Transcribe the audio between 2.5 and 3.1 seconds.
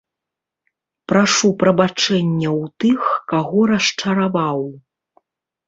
ў тых,